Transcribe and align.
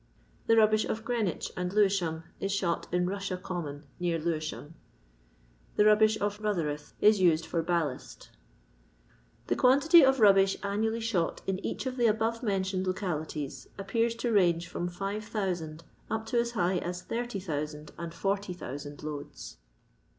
The 0.47 0.57
rubbish 0.57 0.83
of 0.83 1.05
Greenwich 1.05 1.51
and 1.55 1.71
Lewisham 1.71 2.23
is 2.39 2.51
shot 2.51 2.87
in 2.91 3.05
Russia 3.05 3.37
common, 3.37 3.83
near 3.99 4.17
Lewisham. 4.17 4.73
The 5.75 5.85
rubbish 5.85 6.19
of 6.19 6.39
Rotherhithe 6.41 6.93
is 7.01 7.19
used 7.19 7.45
for 7.45 7.61
ballast 7.61 8.31
The 9.45 9.55
quantity 9.55 10.03
of 10.03 10.19
rubbish 10.19 10.57
annually 10.63 11.01
shot 11.01 11.43
in 11.45 11.63
each 11.63 11.85
of 11.85 11.97
the 11.97 12.07
above 12.07 12.41
mentioned 12.41 12.87
localities 12.87 13.67
appears 13.77 14.15
to 14.15 14.31
range 14.33 14.67
from 14.67 14.89
5000 14.89 15.83
up 16.09 16.25
to 16.25 16.39
as 16.39 16.53
high 16.53 16.79
as 16.79 17.03
30,000 17.03 17.91
and 17.99 18.11
40,000 18.11 19.03
loads. 19.03 19.57